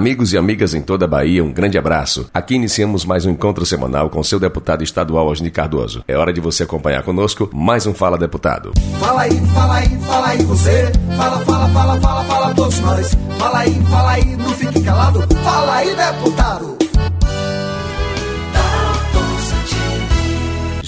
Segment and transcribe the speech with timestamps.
[0.00, 2.30] Amigos e amigas em toda a Bahia, um grande abraço.
[2.32, 6.02] Aqui iniciamos mais um encontro semanal com seu deputado estadual Osni Cardoso.
[6.08, 8.72] É hora de você acompanhar conosco mais um Fala Deputado.
[8.98, 10.90] Fala aí, fala aí, fala aí você.
[11.18, 13.14] Fala, fala, fala, fala, fala todos nós.
[13.38, 15.20] Fala aí, fala aí, não fique calado.
[15.44, 16.78] Fala aí, deputado.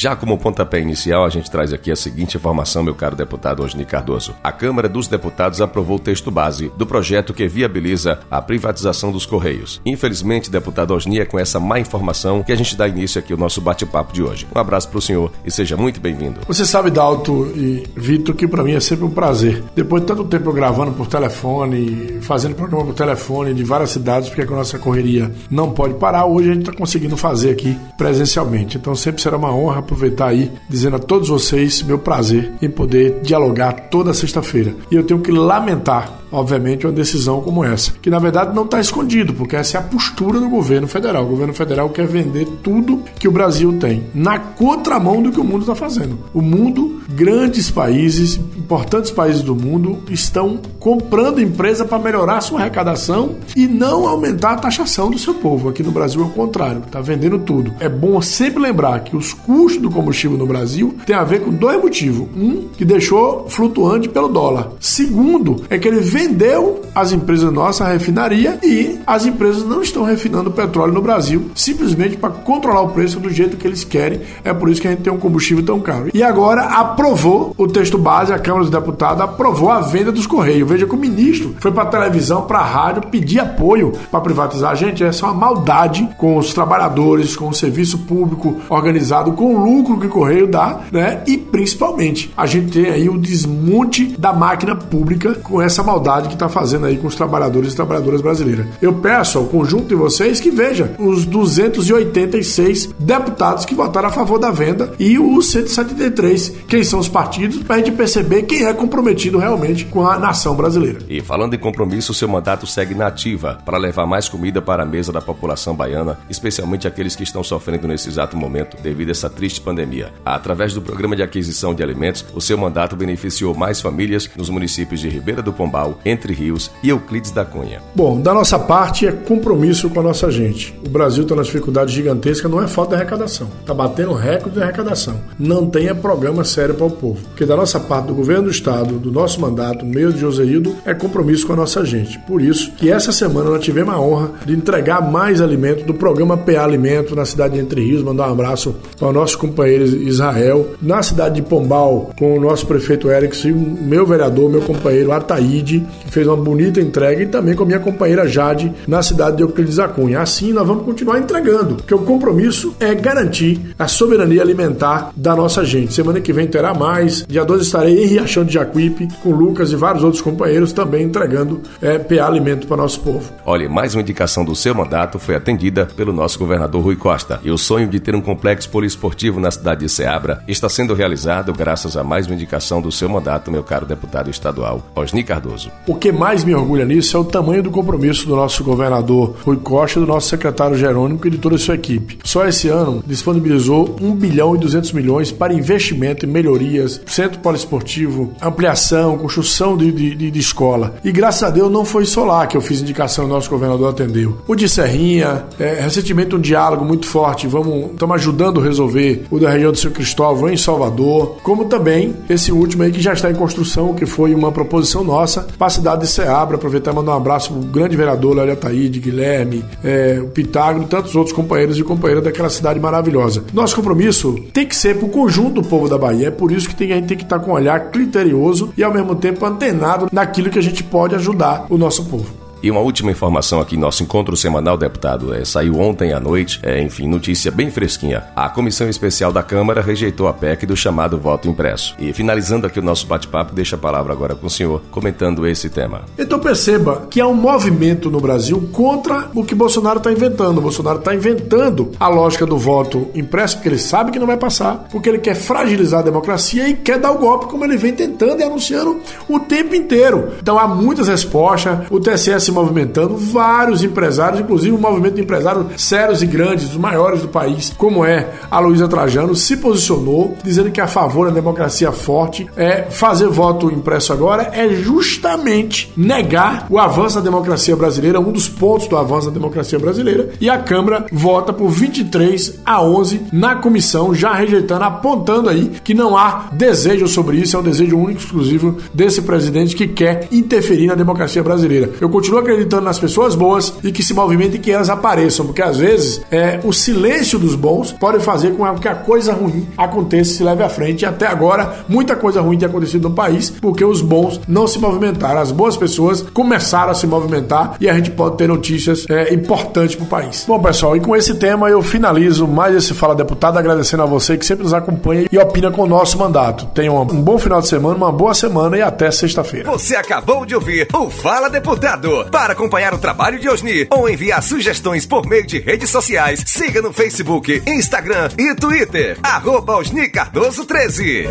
[0.03, 3.85] Já como pontapé inicial, a gente traz aqui a seguinte informação, meu caro deputado Osni
[3.85, 4.35] Cardoso.
[4.43, 9.25] A Câmara dos Deputados aprovou o texto base do projeto que viabiliza a privatização dos
[9.25, 9.81] Correios.
[9.87, 13.39] Infelizmente, deputado Osni, é com essa má informação que a gente dá início aqui ao
[13.39, 14.45] nosso bate-papo de hoje.
[14.53, 16.41] Um abraço para o senhor e seja muito bem-vindo.
[16.49, 19.63] Você sabe, Dalto e Vitor, que para mim é sempre um prazer.
[19.73, 24.43] Depois de tanto tempo gravando por telefone, fazendo programa por telefone de várias cidades, porque
[24.43, 28.79] a nossa correria não pode parar, hoje a gente está conseguindo fazer aqui presencialmente.
[28.79, 33.21] Então sempre será uma honra aproveitar aí, dizendo a todos vocês meu prazer em poder
[33.23, 34.75] dialogar toda sexta-feira.
[34.91, 38.81] E eu tenho que lamentar obviamente, uma decisão como essa, que na verdade não está
[38.81, 41.25] escondido, porque essa é a postura do governo federal.
[41.25, 45.45] O governo federal quer vender tudo que o Brasil tem, na contramão do que o
[45.45, 46.19] mundo está fazendo.
[46.33, 53.37] O mundo, grandes países, importantes países do mundo, estão comprando empresa para melhorar sua arrecadação
[53.55, 55.69] e não aumentar a taxação do seu povo.
[55.69, 57.75] Aqui no Brasil é o contrário, está vendendo tudo.
[57.79, 61.51] É bom sempre lembrar que os custos do combustível no Brasil têm a ver com
[61.51, 62.29] dois motivos.
[62.37, 64.73] Um, que deixou flutuante pelo dólar.
[64.81, 70.05] Segundo, é que ele vendeu as empresas nossas, a refinaria, e as empresas não estão
[70.05, 74.21] refinando petróleo no Brasil, simplesmente para controlar o preço do jeito que eles querem.
[74.45, 76.11] É por isso que a gente tem um combustível tão caro.
[76.13, 80.69] E agora aprovou o texto base, a Câmara dos Deputados aprovou a venda dos Correios.
[80.69, 84.77] Veja que o ministro foi para televisão, para rádio, pedir apoio para privatizar.
[84.77, 89.65] Gente, essa é uma maldade com os trabalhadores, com o serviço público organizado, com o
[89.65, 91.23] lucro que o Correio dá, né?
[91.27, 96.35] E principalmente, a gente tem aí o desmonte da máquina pública com essa maldade que
[96.35, 98.67] está fazendo aí com os trabalhadores e trabalhadoras brasileiras.
[98.81, 104.39] Eu peço ao conjunto de vocês que veja os 286 deputados que votaram a favor
[104.39, 108.73] da venda e os 173, quem são os partidos, para a gente perceber quem é
[108.73, 111.01] comprometido realmente com a nação brasileira.
[111.09, 114.87] E falando em compromisso, seu mandato segue na ativa para levar mais comida para a
[114.87, 119.31] mesa da população baiana, especialmente aqueles que estão sofrendo nesse exato momento devido a essa
[119.31, 120.13] triste pandemia.
[120.25, 125.01] Através do programa de aquisição de alimentos, o seu mandato beneficiou mais famílias nos municípios
[125.01, 127.81] de Ribeira do Pombal, Entre Rios e Euclides da Cunha.
[127.95, 130.75] Bom, da nossa parte é compromisso com a nossa gente.
[130.85, 133.49] O Brasil está numa dificuldade gigantesca, não é falta de arrecadação.
[133.61, 135.21] Está batendo recorde de arrecadação.
[135.39, 137.21] Não tenha problema sério para o povo.
[137.29, 140.95] Porque da nossa parte, do governo do Estado, do nosso mandato, meio de Joseildo, é
[140.95, 142.19] compromisso com a nossa gente.
[142.21, 146.37] Por isso que essa semana nós tivemos a honra de entregar mais alimento do programa
[146.37, 148.03] PA Alimento na cidade de Entre Rios.
[148.03, 150.71] Mandar um abraço para o nosso companheiro Israel.
[150.81, 156.11] Na cidade de Pombal, com o nosso prefeito Erickson meu vereador, meu companheiro Ataíde, que
[156.11, 159.77] fez uma bonita entrega, e também com a minha companheira Jade, na cidade de Euclides
[159.77, 160.21] da Cunha.
[160.21, 165.65] Assim nós vamos continuar entregando, porque o compromisso é garantir a soberania alimentar da nossa
[165.65, 165.93] gente.
[165.93, 167.25] Semana que vem terá mais.
[167.27, 171.61] Dia 12 estarei em Riachão de Jacuípe com Lucas e vários outros companheiros também entregando
[171.81, 173.33] é, PA Alimento para nosso povo.
[173.45, 177.41] Olha, mais uma indicação do seu mandato foi atendida pelo nosso governador Rui Costa.
[177.43, 181.53] E o sonho de ter um complexo poliesportivo na cidade de Ceabra está sendo realizado
[181.53, 185.72] graças a mais uma indicação do seu mandato, meu caro deputado estadual, Osni Cardoso.
[185.85, 189.57] O que mais me orgulha nisso é o tamanho do compromisso do nosso governador Rui
[189.57, 192.19] Costa do nosso secretário Jerônimo e de toda a sua equipe.
[192.23, 198.33] Só esse ano disponibilizou 1 bilhão e 200 milhões para investimento em melhorias, centro poliesportivo,
[198.41, 200.95] ampliação, construção de, de, de escola.
[201.03, 203.51] E graças a Deus não foi só lá que eu fiz indicação e o nosso
[203.51, 204.39] governador atendeu.
[204.47, 209.41] O de Serrinha, é, recentemente um diálogo muito forte, vamos, estamos ajudando a resolver o
[209.41, 213.33] da região do São Cristóvão em Salvador, como também esse último aí que já está
[213.33, 216.57] em construção, que foi uma proposição nossa para a cidade de Ceabra.
[216.57, 220.87] Aproveitar e mandar um abraço para o grande vereador Léo Ataíde, Guilherme, é, o Pitágoras
[220.87, 223.45] e tantos outros companheiros e companheiras daquela cidade maravilhosa.
[223.53, 226.29] Nosso compromisso tem que ser para o conjunto do povo da Bahia.
[226.29, 228.83] É por isso que tem, a gente tem que estar com um olhar criterioso e
[228.83, 232.42] ao mesmo tempo antenado naquilo que a gente pode ajudar o nosso povo.
[232.63, 236.81] E uma última informação aqui, nosso encontro semanal, deputado, é, saiu ontem à noite, é,
[236.81, 238.23] enfim, notícia bem fresquinha.
[238.37, 241.97] A Comissão Especial da Câmara rejeitou a PEC do chamado voto impresso.
[241.99, 245.69] E finalizando aqui o nosso bate-papo, deixa a palavra agora com o senhor, comentando esse
[245.69, 246.03] tema.
[246.17, 250.59] Então perceba que há um movimento no Brasil contra o que Bolsonaro está inventando.
[250.59, 254.37] O Bolsonaro está inventando a lógica do voto impresso, porque ele sabe que não vai
[254.37, 257.93] passar, porque ele quer fragilizar a democracia e quer dar o golpe, como ele vem
[257.93, 260.35] tentando e anunciando o tempo inteiro.
[260.41, 265.67] Então há muitas respostas, o TSS se movimentando, vários empresários, inclusive um movimento de empresários
[265.77, 270.71] sérios e grandes, os maiores do país, como é a Luísa Trajano, se posicionou dizendo
[270.71, 272.47] que a favor da democracia forte.
[272.57, 278.49] É fazer voto impresso agora é justamente negar o avanço da democracia brasileira, um dos
[278.49, 283.57] pontos do avanço da democracia brasileira, e a Câmara vota por 23 a 11 na
[283.57, 288.21] comissão, já rejeitando, apontando aí que não há desejo sobre isso, é um desejo único
[288.21, 291.91] exclusivo desse presidente que quer interferir na democracia brasileira.
[292.01, 295.63] Eu continuo acreditando nas pessoas boas e que se movimentem e que elas apareçam, porque
[295.63, 300.33] às vezes é, o silêncio dos bons pode fazer com que a coisa ruim aconteça
[300.33, 301.03] e se leve à frente.
[301.03, 304.79] E até agora, muita coisa ruim tem acontecido no país porque os bons não se
[304.79, 305.41] movimentaram.
[305.41, 309.97] As boas pessoas começaram a se movimentar e a gente pode ter notícias é, importantes
[309.97, 310.45] para o país.
[310.47, 314.37] Bom, pessoal, e com esse tema eu finalizo mais esse Fala Deputado, agradecendo a você
[314.37, 316.67] que sempre nos acompanha e opina com o nosso mandato.
[316.67, 319.71] Tenha um bom final de semana, uma boa semana e até sexta-feira.
[319.71, 322.27] Você acabou de ouvir o Fala Deputado.
[322.33, 326.81] Para acompanhar o trabalho de Osni ou enviar sugestões por meio de redes sociais, siga
[326.81, 329.19] no Facebook, Instagram e Twitter.
[329.23, 331.27] Arroba Osni Cardoso 13.